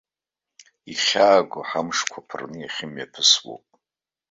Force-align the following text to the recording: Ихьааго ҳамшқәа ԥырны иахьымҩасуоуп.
Ихьааго 0.91 1.61
ҳамшқәа 1.69 2.19
ԥырны 2.27 2.57
иахьымҩасуоуп. 2.61 3.65